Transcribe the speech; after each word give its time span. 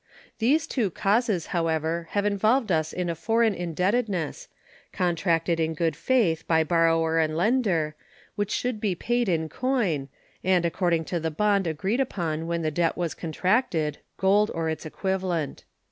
These 0.39 0.65
two 0.65 0.89
causes, 0.89 1.45
however, 1.53 2.07
have 2.13 2.25
involved 2.25 2.71
us 2.71 2.91
in 2.91 3.07
a 3.07 3.13
foreign 3.13 3.53
indebtedness, 3.53 4.47
contracted 4.91 5.59
in 5.59 5.75
good 5.75 5.95
faith 5.95 6.47
by 6.47 6.63
borrower 6.63 7.19
and 7.19 7.37
lender, 7.37 7.93
which 8.35 8.49
should 8.49 8.81
be 8.81 8.95
paid 8.95 9.29
in 9.29 9.47
coin, 9.47 10.09
and 10.43 10.65
according 10.65 11.05
to 11.05 11.19
the 11.19 11.29
bond 11.29 11.67
agreed 11.67 11.99
upon 11.99 12.47
when 12.47 12.63
the 12.63 12.71
debt 12.71 12.97
was 12.97 13.13
contracted 13.13 13.99
gold 14.17 14.49
or 14.55 14.69
its 14.71 14.87
equivalent. 14.87 15.65